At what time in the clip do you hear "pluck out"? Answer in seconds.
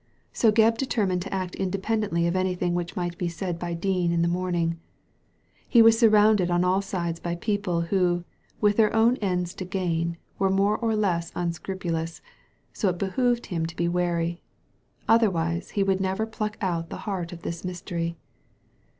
16.25-16.89